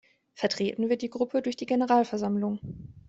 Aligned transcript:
Vertreten 0.33 0.89
wird 0.89 1.03
die 1.03 1.11
Gruppe 1.11 1.43
durch 1.43 1.57
die 1.57 1.67
Generalversammlung. 1.67 2.57